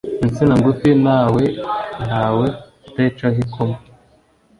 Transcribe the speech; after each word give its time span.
insina 0.25 0.53
ngufi 0.59 0.89
ntawe 1.03 1.43
ntawe 2.05 2.45
utayicaho 2.87 3.37
ikoma 3.45 3.77